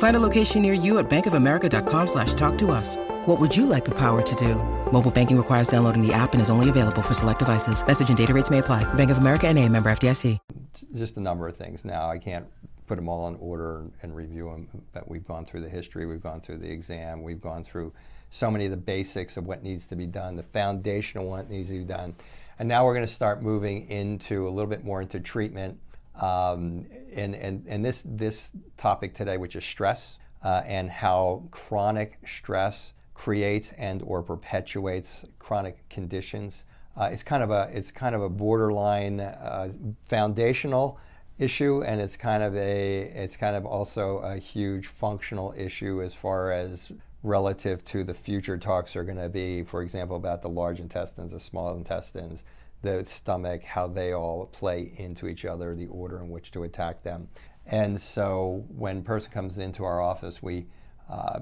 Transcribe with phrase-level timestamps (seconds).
[0.00, 2.96] Find a location near you at bankofamerica.com slash talk to us.
[3.26, 4.54] What would you like the power to do?
[4.90, 7.86] Mobile banking requires downloading the app and is only available for select devices.
[7.86, 8.82] Message and data rates may apply.
[8.94, 10.38] Bank of America and a member FDIC.
[10.94, 11.84] Just a number of things.
[11.84, 12.46] Now, I can't
[12.86, 16.22] put them all in order and review them, but we've gone through the history, we've
[16.22, 17.92] gone through the exam, we've gone through
[18.30, 21.68] so many of the basics of what needs to be done, the foundational what needs
[21.68, 22.14] to be done.
[22.58, 25.78] And now we're going to start moving into a little bit more into treatment.
[26.14, 32.18] Um, and and, and this, this topic today, which is stress uh, and how chronic
[32.26, 36.64] stress creates and or perpetuates chronic conditions.
[36.96, 39.68] Uh, it's kind of a it's kind of a borderline uh,
[40.08, 40.98] foundational
[41.38, 46.14] issue, and it's kind of a it's kind of also a huge functional issue as
[46.14, 46.90] far as
[47.22, 51.32] relative to the future talks are going to be, for example, about the large intestines,
[51.32, 52.42] the small intestines,
[52.82, 57.02] the stomach, how they all play into each other, the order in which to attack
[57.02, 57.28] them.
[57.66, 60.66] And so when a person comes into our office, we
[61.08, 61.40] uh,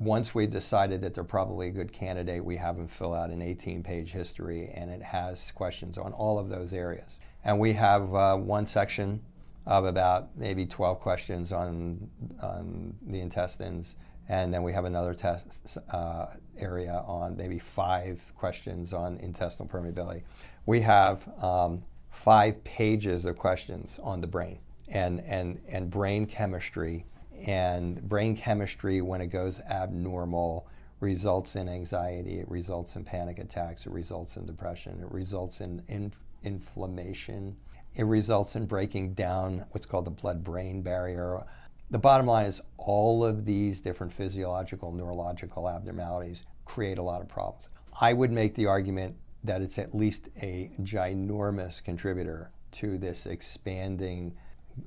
[0.00, 3.42] once we've decided that they're probably a good candidate, we have them fill out an
[3.42, 7.18] 18 page history and it has questions on all of those areas.
[7.44, 9.20] And we have uh, one section
[9.66, 12.08] of about maybe 12 questions on,
[12.42, 13.96] on the intestines,
[14.30, 16.26] and then we have another test uh,
[16.56, 20.22] area on maybe five questions on intestinal permeability.
[20.66, 21.82] We have um,
[22.12, 27.04] five pages of questions on the brain and, and, and brain chemistry
[27.44, 30.68] and brain chemistry, when it goes abnormal,
[31.00, 35.82] results in anxiety, it results in panic attacks, it results in depression, it results in,
[35.88, 36.12] in
[36.44, 37.56] inflammation,
[37.96, 41.42] it results in breaking down what's called the blood brain barrier.
[41.90, 47.28] The bottom line is all of these different physiological, neurological abnormalities create a lot of
[47.28, 47.68] problems.
[48.00, 54.32] I would make the argument that it's at least a ginormous contributor to this expanding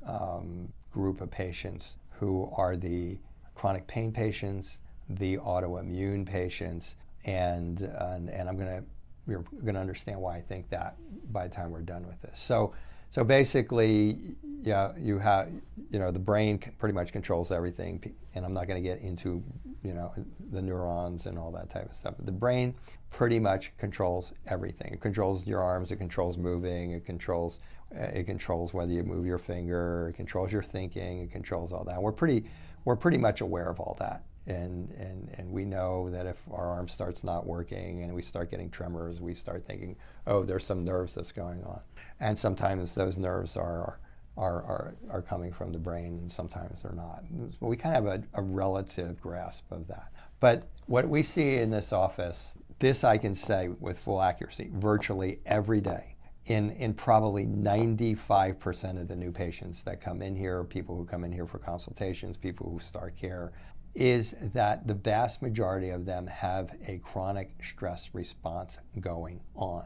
[0.05, 3.19] um, group of patients who are the
[3.53, 8.83] chronic pain patients, the autoimmune patients, and and, and I'm to
[9.27, 9.43] you're
[9.73, 10.95] to understand why I think that
[11.31, 12.39] by the time we're done with this.
[12.39, 12.73] So
[13.13, 14.17] so basically,
[14.63, 15.49] yeah, you have
[15.91, 19.43] you know the brain pretty much controls everything, and I'm not going to get into
[19.83, 20.11] you know
[20.51, 22.15] the neurons and all that type of stuff.
[22.17, 22.73] But the brain
[23.11, 24.93] pretty much controls everything.
[24.93, 25.91] It controls your arms.
[25.91, 26.93] It controls moving.
[26.93, 27.59] It controls
[27.95, 30.09] uh, it controls whether you move your finger.
[30.09, 31.19] It controls your thinking.
[31.19, 32.01] It controls all that.
[32.01, 32.45] We're pretty,
[32.85, 34.23] we're pretty much aware of all that.
[34.45, 38.51] And, and, and we know that if our arm starts not working and we start
[38.51, 39.95] getting tremors, we start thinking,
[40.27, 41.79] oh, there's some nerves that's going on.
[42.19, 43.99] And sometimes those nerves are,
[44.35, 47.23] are, are, are coming from the brain and sometimes they're not.
[47.59, 50.11] But we kind of have a, a relative grasp of that.
[50.41, 55.39] But what we see in this office, this I can say with full accuracy, virtually
[55.45, 56.13] every day
[56.45, 61.23] in, in probably 95% of the new patients that come in here, people who come
[61.23, 63.53] in here for consultations, people who start care,
[63.95, 69.83] is that the vast majority of them have a chronic stress response going on.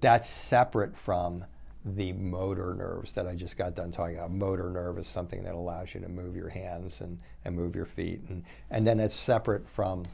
[0.00, 1.44] That's separate from
[1.84, 4.30] the motor nerves that I just got done talking about.
[4.30, 7.86] Motor nerve is something that allows you to move your hands and, and move your
[7.86, 8.20] feet.
[8.28, 10.04] And, and then it's separate from,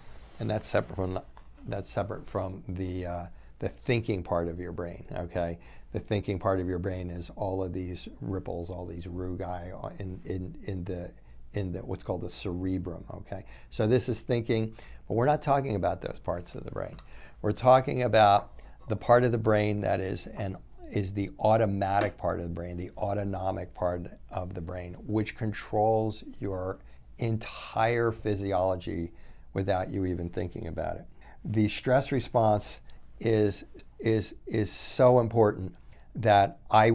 [0.40, 1.20] and that's separate from,
[1.66, 3.26] that's separate from the, uh,
[3.58, 5.04] the thinking part of your brain.
[5.12, 5.58] Okay,
[5.92, 10.20] the thinking part of your brain is all of these ripples, all these rugae in
[10.24, 11.10] in in the
[11.54, 13.04] in the what's called the cerebrum.
[13.12, 14.74] Okay, so this is thinking,
[15.06, 16.94] but we're not talking about those parts of the brain.
[17.42, 18.52] We're talking about
[18.88, 20.56] the part of the brain that is an
[20.90, 26.24] is the automatic part of the brain, the autonomic part of the brain, which controls
[26.40, 26.78] your
[27.18, 29.12] entire physiology
[29.52, 31.04] without you even thinking about it.
[31.44, 32.80] The stress response
[33.20, 33.64] is
[33.98, 35.74] is is so important
[36.14, 36.92] that I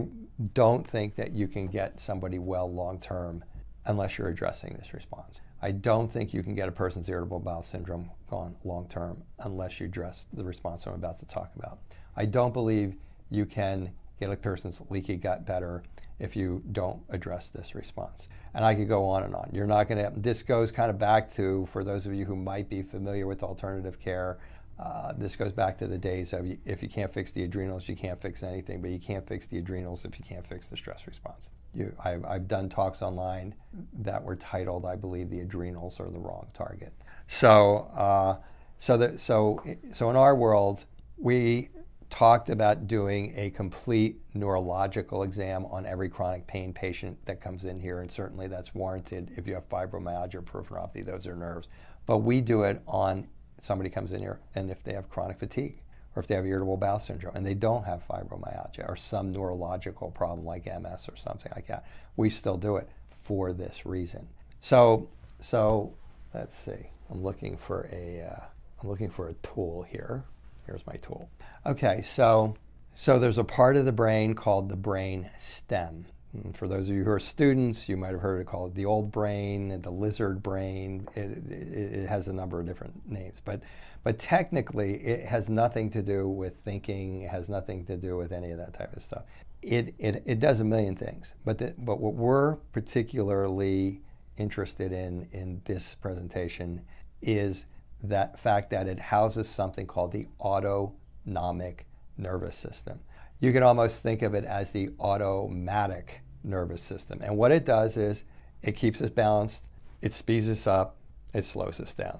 [0.54, 3.44] don't think that you can get somebody well long term
[3.86, 5.40] unless you're addressing this response.
[5.62, 9.80] I don't think you can get a person's irritable bowel syndrome gone long term unless
[9.80, 11.78] you address the response I'm about to talk about.
[12.16, 12.96] I don't believe
[13.30, 13.90] you can
[14.20, 15.82] get a person's leaky gut better
[16.18, 18.28] if you don't address this response.
[18.54, 19.50] And I could go on and on.
[19.52, 22.36] You're not going to, this goes kind of back to, for those of you who
[22.36, 24.38] might be familiar with alternative care,
[24.78, 27.96] uh, this goes back to the days of if you can't fix the adrenals, you
[27.96, 31.06] can't fix anything, but you can't fix the adrenals if you can't fix the stress
[31.06, 31.50] response.
[31.74, 33.54] You, I've, I've done talks online
[34.00, 36.92] that were titled, I believe, the adrenals are the wrong target.
[37.28, 38.36] So, uh,
[38.78, 39.62] so, that, so,
[39.92, 40.84] so in our world,
[41.16, 41.70] we
[42.10, 47.78] talked about doing a complete neurological exam on every chronic pain patient that comes in
[47.80, 51.68] here, and certainly that's warranted if you have fibromyalgia or peripheral neuropathy, those are nerves.
[52.06, 53.26] But we do it on
[53.64, 55.80] somebody comes in here and if they have chronic fatigue
[56.14, 60.10] or if they have irritable bowel syndrome and they don't have fibromyalgia or some neurological
[60.10, 61.84] problem like MS or something like that,
[62.16, 62.88] we still do it
[63.22, 64.28] for this reason.
[64.60, 65.08] So,
[65.40, 65.94] so
[66.32, 66.90] let's see.
[67.10, 68.44] I'm looking for a, uh,
[68.82, 70.24] I'm looking for a tool here.
[70.66, 71.28] Here's my tool.
[71.66, 72.56] Okay, so,
[72.94, 76.06] so there's a part of the brain called the brain stem.
[76.34, 78.84] And for those of you who are students, you might have heard it called the
[78.84, 81.06] old brain, the lizard brain.
[81.14, 81.20] It,
[81.50, 83.60] it, it, has a number of different names, but
[84.02, 87.22] but technically, it has nothing to do with thinking.
[87.22, 89.22] It has nothing to do with any of that type of stuff.
[89.62, 94.02] It it, it does a million things, but the, but what we're particularly
[94.36, 96.82] interested in in this presentation
[97.22, 97.64] is
[98.02, 101.86] that fact that it houses something called the autonomic
[102.18, 103.00] nervous system.
[103.40, 107.20] You can almost think of it as the automatic nervous system.
[107.22, 108.24] And what it does is
[108.62, 109.64] it keeps us balanced,
[110.02, 110.96] it speeds us up,
[111.32, 112.18] it slows us down.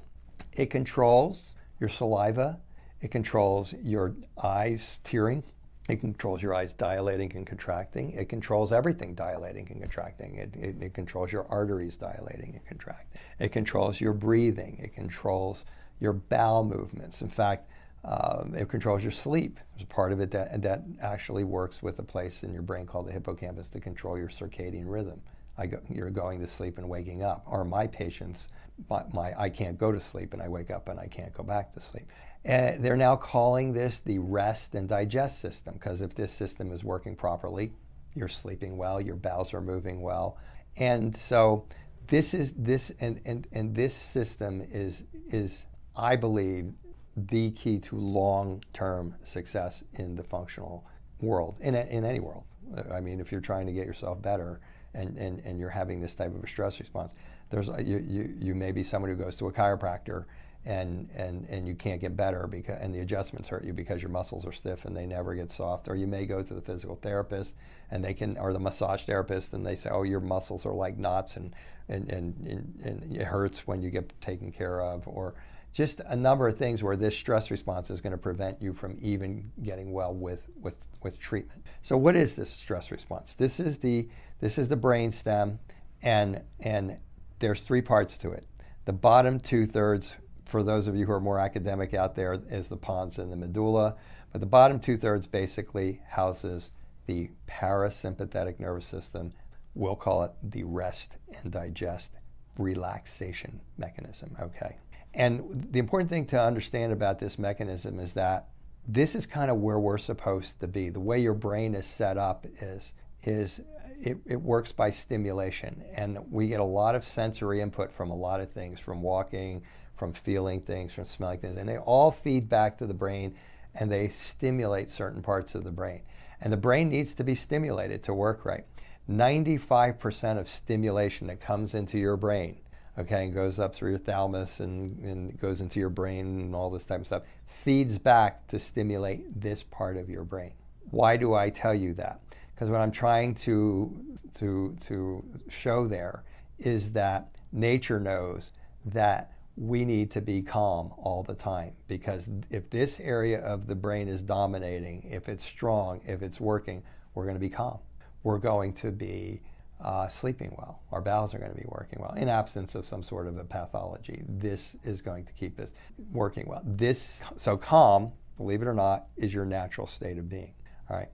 [0.52, 2.58] It controls your saliva,
[3.00, 5.42] it controls your eyes tearing,
[5.88, 8.12] it controls your eyes dilating and contracting.
[8.12, 10.36] It controls everything dilating and contracting.
[10.36, 13.20] It, it, it, controls your arteries dilating and contracting.
[13.38, 14.80] It controls your breathing.
[14.82, 15.66] It controls
[16.00, 17.20] your bowel movements.
[17.20, 17.68] In fact,
[18.04, 19.58] um, it controls your sleep.
[19.74, 22.86] There's a part of it that, that actually works with a place in your brain
[22.86, 25.20] called the hippocampus to control your circadian rhythm.
[25.56, 27.44] Go, you're going to sleep and waking up.
[27.46, 28.48] Or my patients,
[28.90, 31.42] my, my, I can't go to sleep and I wake up and I can't go
[31.44, 32.10] back to sleep.
[32.44, 36.84] And they're now calling this the rest and digest system because if this system is
[36.84, 37.72] working properly,
[38.14, 40.36] you're sleeping well, your bowels are moving well.
[40.76, 41.66] And so
[42.08, 45.66] this is this and, and, and this system is is
[45.96, 46.74] I believe
[47.16, 50.84] the key to long-term success in the functional
[51.20, 52.44] world, in, a, in any world.
[52.92, 54.60] I mean, if you're trying to get yourself better
[54.94, 57.14] and, and, and you're having this type of a stress response,
[57.50, 60.24] there's uh, you, you, you may be someone who goes to a chiropractor
[60.66, 64.10] and, and, and you can't get better because and the adjustments hurt you because your
[64.10, 65.88] muscles are stiff and they never get soft.
[65.88, 67.54] Or you may go to the physical therapist
[67.90, 70.96] and they can or the massage therapist and they say, oh, your muscles are like
[70.96, 71.54] knots and
[71.88, 75.06] and, and, and, and it hurts when you get taken care of.
[75.06, 75.34] Or
[75.74, 78.96] just a number of things where this stress response is going to prevent you from
[79.02, 81.66] even getting well with, with, with treatment.
[81.82, 83.34] So what is this stress response?
[83.34, 84.08] This is the
[84.40, 85.58] this is the brain stem
[86.00, 86.96] and and
[87.40, 88.46] there's three parts to it.
[88.84, 92.68] The bottom two thirds, for those of you who are more academic out there, is
[92.68, 93.96] the pons and the medulla.
[94.30, 96.70] But the bottom two thirds basically houses
[97.06, 99.32] the parasympathetic nervous system.
[99.74, 102.12] We'll call it the rest and digest
[102.58, 104.36] relaxation mechanism.
[104.40, 104.76] Okay.
[105.14, 108.48] And the important thing to understand about this mechanism is that
[108.86, 110.90] this is kind of where we're supposed to be.
[110.90, 112.92] The way your brain is set up is
[113.22, 113.60] is
[114.00, 118.14] it, it works by stimulation, and we get a lot of sensory input from a
[118.14, 119.62] lot of things, from walking,
[119.96, 123.34] from feeling things, from smelling things, and they all feed back to the brain,
[123.74, 126.02] and they stimulate certain parts of the brain.
[126.40, 128.66] And the brain needs to be stimulated to work right.
[129.08, 132.56] 95% of stimulation that comes into your brain
[132.98, 136.70] okay, and goes up through your thalamus and, and goes into your brain and all
[136.70, 140.52] this type of stuff, feeds back to stimulate this part of your brain.
[140.90, 142.20] Why do I tell you that?
[142.54, 146.22] Because what I'm trying to, to, to show there
[146.58, 148.52] is that nature knows
[148.86, 153.74] that we need to be calm all the time because if this area of the
[153.74, 156.82] brain is dominating, if it's strong, if it's working,
[157.14, 157.78] we're going to be calm.
[158.24, 159.42] We're going to be
[159.80, 160.80] uh, sleeping well.
[160.92, 162.14] Our bowels are going to be working well.
[162.14, 165.72] In absence of some sort of a pathology, this is going to keep us
[166.12, 166.62] working well.
[166.64, 170.52] This, so calm, believe it or not, is your natural state of being.
[170.88, 171.08] All right.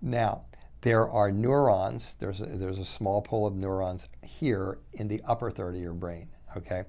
[0.00, 0.42] Now,
[0.82, 5.50] there are neurons, there's a, there's a small pool of neurons here in the upper
[5.50, 6.84] third of your brain, okay?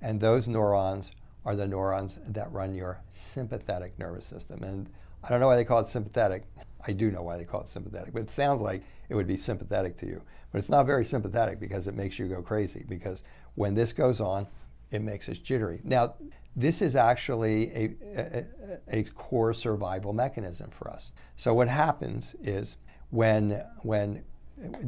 [0.00, 1.10] And those neurons
[1.44, 4.62] are the neurons that run your sympathetic nervous system.
[4.62, 4.88] And
[5.24, 6.44] I don't know why they call it sympathetic.
[6.86, 9.36] I do know why they call it sympathetic, but it sounds like it would be
[9.36, 10.22] sympathetic to you.
[10.52, 12.84] But it's not very sympathetic because it makes you go crazy.
[12.88, 13.22] Because
[13.54, 14.46] when this goes on,
[14.90, 15.80] it makes us jittery.
[15.84, 16.14] Now,
[16.56, 18.44] this is actually a, a,
[18.88, 21.12] a core survival mechanism for us.
[21.36, 22.76] So what happens is
[23.10, 24.24] when when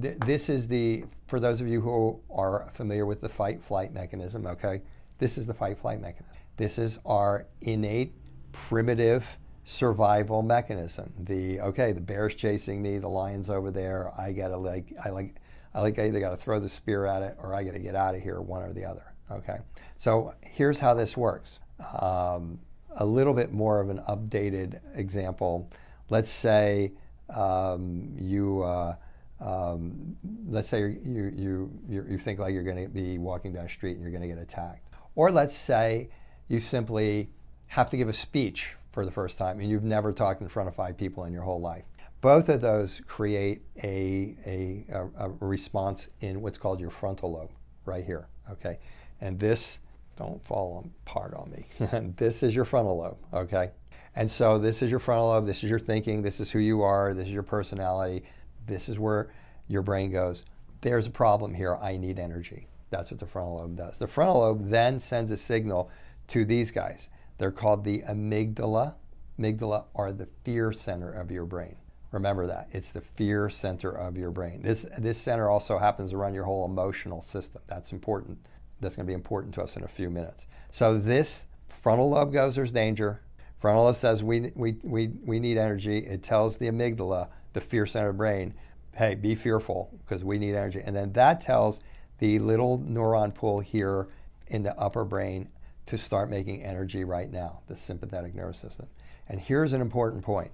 [0.00, 3.92] th- this is the for those of you who are familiar with the fight flight
[3.92, 4.82] mechanism, okay,
[5.18, 6.36] this is the fight flight mechanism.
[6.56, 8.14] This is our innate
[8.52, 9.24] primitive
[9.64, 11.12] survival mechanism.
[11.18, 14.12] The okay, the bear's chasing me, the lion's over there.
[14.18, 15.36] I gotta like I like
[15.74, 18.14] I like I either gotta throw the spear at it or I gotta get out
[18.14, 19.04] of here, one or the other.
[19.30, 19.58] Okay,
[19.98, 21.60] so here's how this works.
[22.00, 22.58] Um,
[22.96, 25.70] a little bit more of an updated example.
[26.10, 26.92] Let's say
[27.34, 28.62] um, you.
[28.62, 28.96] Uh,
[29.40, 30.16] um,
[30.46, 33.70] let's say you, you, you, you think like you're going to be walking down the
[33.70, 34.86] street and you're going to get attacked.
[35.16, 36.10] Or let's say
[36.46, 37.28] you simply
[37.66, 40.68] have to give a speech for the first time and you've never talked in front
[40.68, 41.84] of five people in your whole life.
[42.20, 44.86] Both of those create a, a,
[45.18, 47.50] a, response in what's called your frontal lobe,
[47.84, 48.28] right here.
[48.48, 48.78] Okay,
[49.20, 49.80] and this
[50.14, 52.12] don't fall apart on me.
[52.16, 53.18] this is your frontal lobe.
[53.34, 53.72] Okay,
[54.14, 55.46] and so this is your frontal lobe.
[55.46, 56.22] This is your thinking.
[56.22, 57.12] This is who you are.
[57.12, 58.24] This is your personality.
[58.66, 59.32] This is where
[59.66, 60.44] your brain goes.
[60.80, 61.76] There's a problem here.
[61.76, 62.68] I need energy.
[62.90, 63.98] That's what the frontal lobe does.
[63.98, 65.90] The frontal lobe then sends a signal
[66.28, 67.08] to these guys.
[67.42, 68.94] They're called the amygdala.
[69.36, 71.74] Amygdala are the fear center of your brain.
[72.12, 72.68] Remember that.
[72.70, 74.62] It's the fear center of your brain.
[74.62, 77.60] This, this center also happens to run your whole emotional system.
[77.66, 78.38] That's important.
[78.80, 80.46] That's going to be important to us in a few minutes.
[80.70, 83.22] So this frontal lobe goes, there's danger.
[83.58, 85.98] Frontal lobe says we, we, we, we need energy.
[85.98, 88.54] It tells the amygdala, the fear center of the brain,
[88.94, 90.80] hey, be fearful because we need energy.
[90.84, 91.80] And then that tells
[92.18, 94.06] the little neuron pool here
[94.46, 95.48] in the upper brain
[95.86, 98.86] to start making energy right now, the sympathetic nervous system.
[99.28, 100.52] And here's an important point.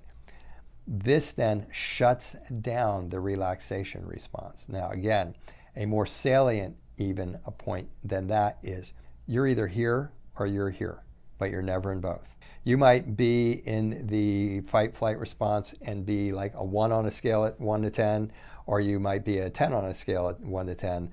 [0.87, 4.65] This then shuts down the relaxation response.
[4.69, 5.35] Now, again,
[5.77, 8.93] a more salient, even a point than that is
[9.27, 11.03] you're either here or you're here,
[11.37, 12.35] but you're never in both.
[12.65, 17.11] You might be in the fight flight response and be like a one on a
[17.11, 18.33] scale at one to 10,
[18.67, 21.11] or you might be a 10 on a scale at one to 10.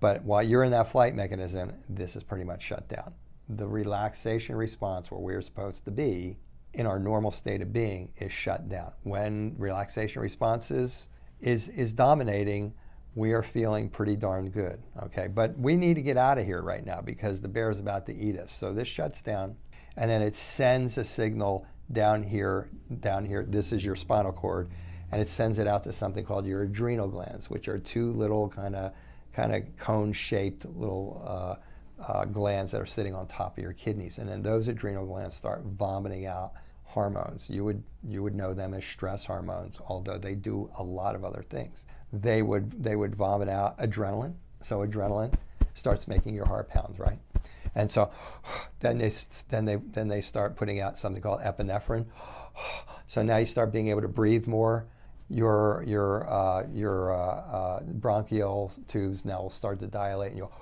[0.00, 3.14] But while you're in that flight mechanism, this is pretty much shut down
[3.48, 6.36] the relaxation response where we're supposed to be
[6.74, 8.92] in our normal state of being is shut down.
[9.02, 11.08] When relaxation responses
[11.40, 12.74] is, is, dominating,
[13.14, 14.82] we are feeling pretty darn good.
[15.04, 17.78] Okay, but we need to get out of here right now because the bear is
[17.78, 18.52] about to eat us.
[18.52, 19.56] So this shuts down,
[19.96, 22.68] and then it sends a signal down here,
[23.00, 23.44] down here.
[23.48, 24.68] This is your spinal cord,
[25.10, 28.48] and it sends it out to something called your adrenal glands, which are two little
[28.48, 28.92] kind of
[29.32, 31.54] kind of cone-shaped little uh,
[32.06, 35.34] uh, glands that are sitting on top of your kidneys, and then those adrenal glands
[35.34, 36.52] start vomiting out
[36.84, 37.48] hormones.
[37.50, 41.24] You would you would know them as stress hormones, although they do a lot of
[41.24, 41.84] other things.
[42.12, 44.34] They would they would vomit out adrenaline.
[44.62, 45.34] So adrenaline
[45.74, 47.18] starts making your heart pound, right?
[47.74, 48.10] And so
[48.80, 49.12] then they
[49.48, 52.06] then they then they start putting out something called epinephrine.
[53.10, 54.86] So now you start being able to breathe more.
[55.30, 60.52] Your your uh, your uh, uh, bronchial tubes now will start to dilate, and you'll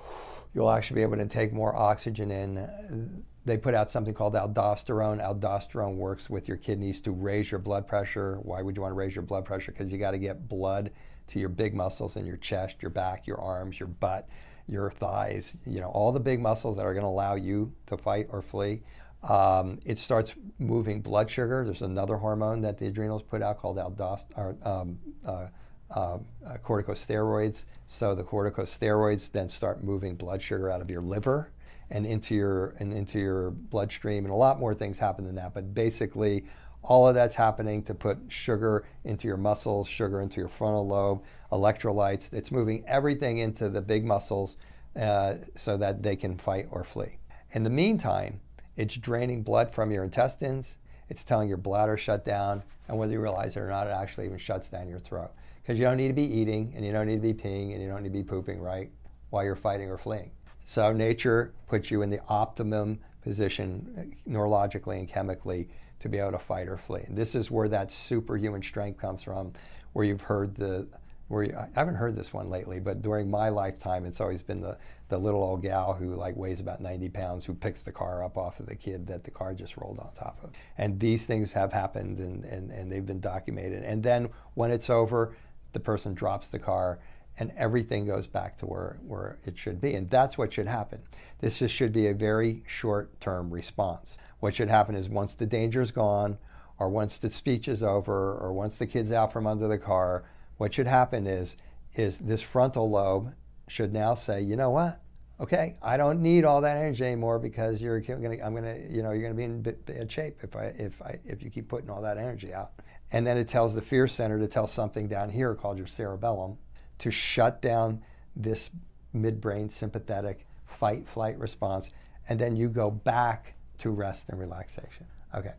[0.57, 3.23] you'll actually be able to take more oxygen in.
[3.45, 5.21] They put out something called aldosterone.
[5.23, 8.39] Aldosterone works with your kidneys to raise your blood pressure.
[8.43, 9.71] Why would you want to raise your blood pressure?
[9.71, 10.93] Because you got to get blood
[11.29, 14.31] to your big muscles in your chest, your back, your arms, your butt,
[14.67, 17.99] your thighs, you know, all the big muscles that are going to allow you to
[17.99, 18.83] fight or flee.
[19.25, 21.67] Um, it starts moving blood sugar.
[21.67, 24.67] There's another hormone that the adrenals put out called aldosterone.
[24.67, 25.49] Um, uh,
[25.91, 27.65] uh, uh, corticosteroids.
[27.89, 31.51] So the corticosteroids then start moving blood sugar out of your liver
[31.91, 35.55] and into your and into your bloodstream, and a lot more things happen than that.
[35.55, 36.47] But basically,
[36.83, 41.23] all of that's happening to put sugar into your muscles, sugar into your frontal lobe,
[41.53, 42.33] electrolytes.
[42.33, 44.57] It's moving everything into the big muscles
[45.01, 47.19] uh, so that they can fight or flee.
[47.53, 48.41] In the meantime,
[48.77, 50.79] it's draining blood from your intestines.
[51.09, 54.27] It's telling your bladder shut down, and whether you realize it or not, it actually
[54.27, 55.31] even shuts down your throat
[55.67, 57.83] because you don't need to be eating and you don't need to be peeing and
[57.83, 58.89] you don't need to be pooping right
[59.31, 60.31] while you're fighting or fleeing.
[60.65, 65.69] So nature puts you in the optimum position uh, neurologically and chemically
[65.99, 67.03] to be able to fight or flee.
[67.09, 69.53] And this is where that superhuman strength comes from,
[69.93, 70.87] where you've heard the
[71.29, 74.61] where you, I haven't heard this one lately, but during my lifetime, it's always been
[74.61, 78.23] the, the little old gal who like weighs about 90 pounds who picks the car
[78.23, 80.51] up off of the kid that the car just rolled on top of.
[80.79, 83.83] And these things have happened and, and, and they've been documented.
[83.83, 85.35] And then when it's over,
[85.73, 86.99] the person drops the car
[87.39, 89.95] and everything goes back to where, where it should be.
[89.95, 91.01] And that's what should happen.
[91.41, 94.17] This just should be a very short term response.
[94.41, 96.39] What should happen is once the danger is gone,
[96.79, 100.25] or once the speech is over, or once the kid's out from under the car,
[100.59, 101.57] what should happen is,
[101.95, 103.33] is this frontal lobe
[103.69, 105.01] should now say, you know what?
[105.39, 109.13] Okay, I don't need all that energy anymore because you're gonna, I'm gonna, you know,
[109.13, 112.01] you're gonna be in bad shape if I, if I, if you keep putting all
[112.03, 112.73] that energy out.
[113.13, 116.57] And then it tells the fear center to tell something down here called your cerebellum
[116.99, 118.03] to shut down
[118.35, 118.71] this
[119.15, 121.91] midbrain sympathetic fight flight response,
[122.29, 125.07] and then you go back to rest and relaxation.
[125.35, 125.53] Okay,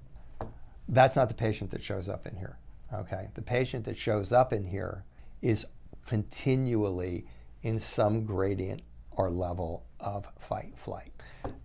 [0.90, 2.58] that's not the patient that shows up in here.
[2.94, 5.04] Okay, the patient that shows up in here
[5.42, 5.66] is
[6.08, 7.26] continually
[7.64, 8.82] in some gradient
[9.18, 11.12] or level of fight flight,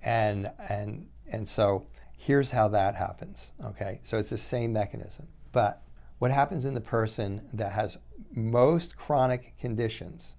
[0.02, 3.52] and and and so here's how that happens.
[3.64, 5.82] Okay, so it's the same mechanism, but
[6.22, 7.98] what happens in the person that has
[8.32, 10.36] most chronic conditions?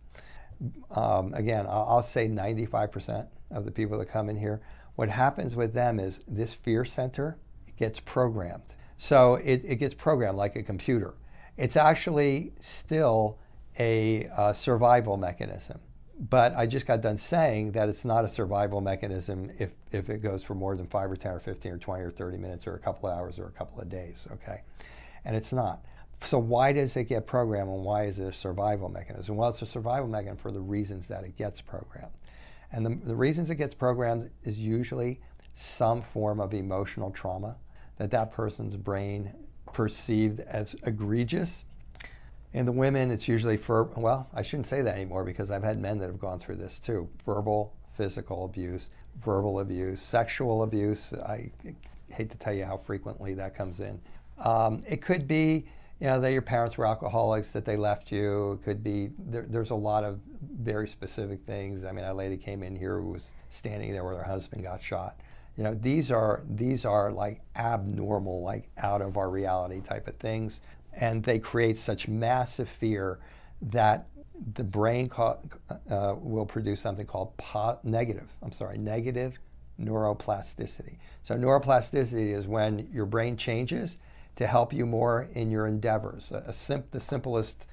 [0.91, 4.61] Um, again, I'll, I'll say 95% of the people that come in here.
[4.95, 7.37] What happens with them is this fear center
[7.77, 8.75] gets programmed.
[8.97, 11.15] So it, it gets programmed like a computer.
[11.57, 13.39] It's actually still
[13.77, 15.81] a, a survival mechanism.
[16.19, 20.21] But I just got done saying that it's not a survival mechanism if, if it
[20.21, 22.75] goes for more than 5 or 10 or 15 or 20 or 30 minutes or
[22.75, 24.61] a couple of hours or a couple of days, okay?
[25.25, 25.83] And it's not.
[26.21, 29.35] So why does it get programmed and why is it a survival mechanism?
[29.35, 32.13] Well, it's a survival mechanism for the reasons that it gets programmed.
[32.71, 35.19] And the, the reasons it gets programmed is usually
[35.55, 37.57] some form of emotional trauma
[37.97, 39.31] that that person's brain
[39.71, 41.65] perceived as egregious.
[42.53, 45.79] In the women, it's usually for, well, I shouldn't say that anymore because I've had
[45.79, 48.91] men that have gone through this too verbal, physical abuse,
[49.23, 51.13] verbal abuse, sexual abuse.
[51.13, 51.49] I
[52.09, 53.99] hate to tell you how frequently that comes in.
[54.37, 55.65] Um, it could be,
[55.99, 58.53] you know, that your parents were alcoholics, that they left you.
[58.53, 60.19] It could be, there, there's a lot of
[60.59, 61.83] very specific things.
[61.83, 64.81] I mean, a lady came in here who was standing there where her husband got
[64.81, 65.19] shot.
[65.57, 70.15] You know, these are these are like abnormal, like out of our reality type of
[70.17, 70.61] things,
[70.95, 73.19] and they create such massive fear
[73.61, 74.07] that
[74.55, 75.37] the brain ca-
[75.89, 78.29] uh, will produce something called po- negative.
[78.41, 79.39] I'm sorry, negative
[79.79, 80.97] neuroplasticity.
[81.23, 83.97] So neuroplasticity is when your brain changes
[84.35, 86.31] to help you more in your endeavors.
[86.31, 87.65] A, a sim- the simplest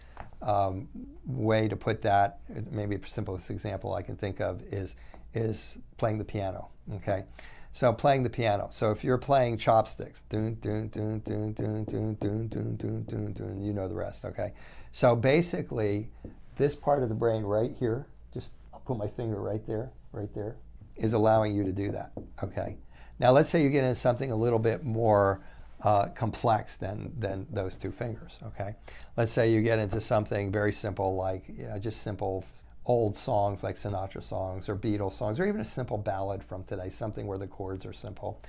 [0.43, 0.89] um,
[1.27, 2.41] way to put that,
[2.71, 4.97] maybe the simplest example I can think of is
[5.33, 6.69] is playing the piano.
[6.97, 7.25] Okay,
[7.73, 8.69] so playing the piano.
[8.71, 13.33] So if you're playing chopsticks, dun dun dun dun dun dun dun dun dun dun
[13.33, 14.25] dun, you know the rest.
[14.25, 14.53] Okay,
[14.93, 16.11] so basically,
[16.57, 20.33] this part of the brain right here, just I'll put my finger right there, right
[20.35, 20.57] there,
[20.97, 22.13] is allowing you to do that.
[22.43, 22.77] Okay,
[23.19, 25.41] now let's say you get into something a little bit more
[25.83, 28.37] uh, complex than than those two fingers.
[28.49, 28.75] Okay,
[29.17, 32.45] let's say you get into something very simple like you know just simple
[32.87, 36.91] old songs like Sinatra songs or Beatles songs or even a simple ballad from today,
[36.91, 38.41] something where the chords are simple,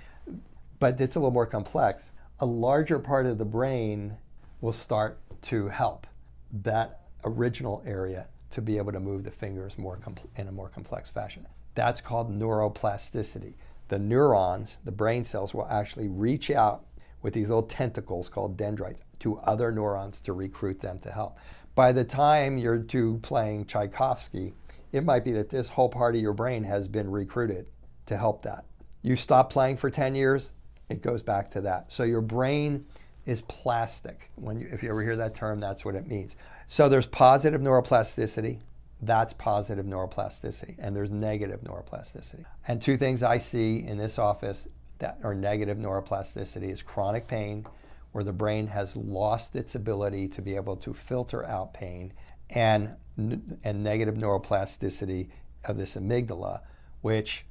[0.80, 2.12] but it's a little more complex.
[2.40, 4.18] A larger part of the brain
[4.62, 6.08] will start to help
[6.52, 10.00] that original area to be able to move the fingers more
[10.36, 11.48] in a more complex fashion.
[11.76, 13.54] That's called neuroplasticity.
[13.88, 16.86] The neurons, the brain cells, will actually reach out
[17.22, 21.38] with these little tentacles called dendrites to other neurons to recruit them to help.
[21.76, 24.54] By the time you're to playing Tchaikovsky,
[24.92, 27.68] it might be that this whole part of your brain has been recruited
[28.08, 28.66] to help that.
[29.02, 30.52] You stop playing for 10 years,
[30.90, 31.92] it goes back to that.
[31.92, 32.86] So your brain
[33.26, 34.30] is plastic.
[34.36, 36.36] When you, if you ever hear that term, that's what it means.
[36.68, 38.60] So there's positive neuroplasticity.
[39.02, 40.76] That's positive neuroplasticity.
[40.78, 42.46] And there's negative neuroplasticity.
[42.68, 44.68] And two things I see in this office
[45.00, 47.66] that are negative neuroplasticity is chronic pain,
[48.12, 52.14] where the brain has lost its ability to be able to filter out pain,
[52.50, 55.30] and, and negative neuroplasticity
[55.66, 56.62] of this amygdala,
[57.02, 57.46] which,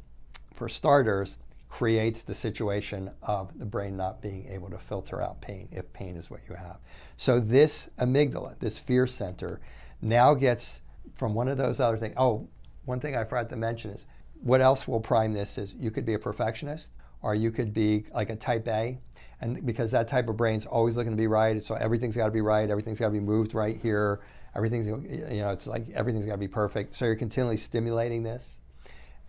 [0.55, 5.69] for starters, creates the situation of the brain not being able to filter out pain
[5.71, 6.79] if pain is what you have.
[7.17, 9.61] So, this amygdala, this fear center,
[10.03, 10.83] now gets
[11.15, 12.15] from one of those other things.
[12.17, 12.49] Oh,
[12.85, 14.05] one thing I forgot to mention is
[14.43, 16.91] what else will prime this is you could be a perfectionist
[17.23, 18.99] or you could be like a type A,
[19.41, 22.31] and because that type of brain's always looking to be right, so everything's got to
[22.31, 24.21] be right, everything's got to be moved right here,
[24.55, 26.95] everything's you know it's like everything's got to be perfect.
[26.97, 28.59] So you're continually stimulating this,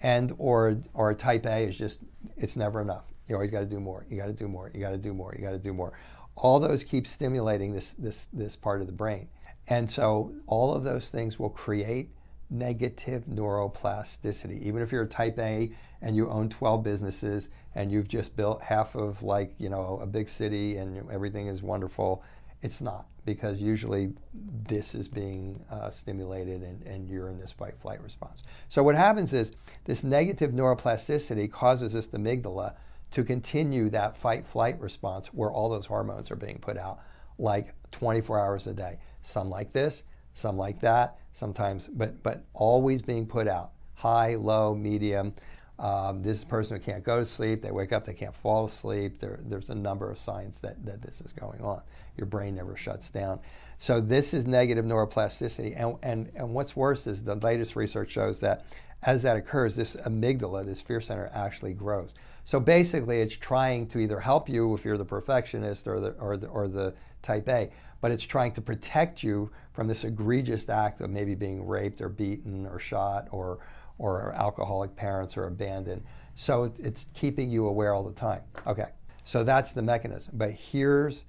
[0.02, 2.00] and or or type A is just
[2.38, 3.06] it's never enough.
[3.28, 4.06] You always got to do more.
[4.10, 4.70] You got to do more.
[4.74, 5.34] You got to do more.
[5.38, 5.94] You got to do more.
[6.36, 9.30] All those keep stimulating this this this part of the brain,
[9.68, 12.10] and so all of those things will create
[12.50, 14.62] negative neuroplasticity.
[14.62, 15.72] Even if you're a type A
[16.02, 20.06] and you own 12 businesses and you've just built half of like, you know, a
[20.06, 22.24] big city and everything is wonderful,
[22.62, 27.78] it's not because usually this is being uh, stimulated and, and you're in this fight
[27.80, 28.44] flight response.
[28.70, 29.52] So what happens is
[29.86, 32.76] this negative neuroplasticity causes this amygdala
[33.12, 37.00] to continue that fight flight response where all those hormones are being put out
[37.38, 38.98] like 24 hours a day.
[39.24, 40.04] Some like this,
[40.34, 45.34] some like that, sometimes, but, but always being put out high, low, medium.
[45.82, 49.20] Um, this person who can't go to sleep, they wake up, they can't fall asleep.
[49.20, 51.82] There, there's a number of signs that, that this is going on.
[52.18, 53.40] Your brain never shuts down.
[53.80, 55.74] So, this is negative neuroplasticity.
[55.76, 58.66] And, and, and what's worse is the latest research shows that
[59.04, 62.14] as that occurs, this amygdala, this fear center, actually grows.
[62.46, 66.38] So basically, it's trying to either help you if you're the perfectionist or the, or
[66.38, 71.02] the, or the type A, but it's trying to protect you from this egregious act
[71.02, 73.60] of maybe being raped or beaten or shot or,
[73.98, 76.04] or alcoholic parents or abandoned.
[76.36, 78.42] So it's keeping you aware all the time.
[78.66, 78.90] Okay,
[79.24, 80.34] so that's the mechanism.
[80.36, 81.26] But here's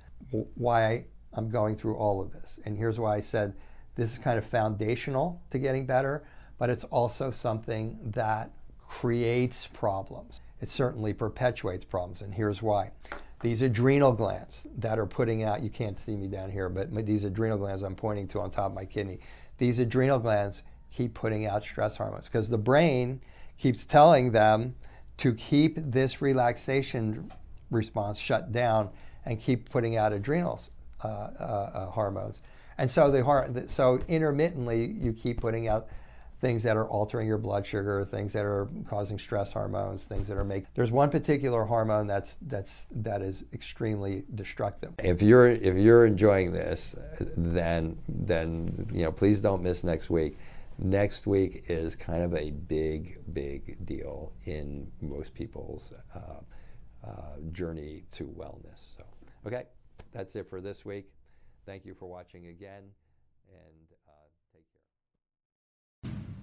[0.55, 1.05] why
[1.35, 2.59] I'm going through all of this.
[2.65, 3.55] And here's why I said
[3.95, 6.25] this is kind of foundational to getting better,
[6.59, 10.41] but it's also something that creates problems.
[10.61, 12.93] It certainly perpetuates problems, and here's why.
[13.43, 17.25] These adrenal glands that are putting out, you can't see me down here, but these
[17.25, 19.19] adrenal glands I'm pointing to on top of my kidney,
[19.59, 23.21] these adrenal glands keep putting out stress hormones because the brain
[23.59, 24.77] keeps telling them
[25.19, 27.33] to keep this relaxation
[27.71, 28.91] response shut down
[29.25, 30.71] and keep putting out adrenals
[31.05, 32.43] uh, uh, uh, hormones.
[32.79, 35.89] And so the so intermittently you keep putting out
[36.43, 40.37] things that are altering your blood sugar, things that are causing stress hormones, things that
[40.37, 40.65] are make.
[40.75, 44.93] There's one particular hormone that's that's that is extremely destructive.
[44.99, 46.97] If you're if you're enjoying this,
[47.37, 50.37] then then you know please don't miss next week.
[50.79, 56.41] Next week is kind of a big big deal in most people's uh,
[57.07, 57.11] uh,
[57.53, 58.97] journey to wellness.
[58.97, 59.05] So
[59.47, 59.67] okay,
[60.11, 61.09] that's it for this week.
[61.67, 62.83] Thank you for watching again,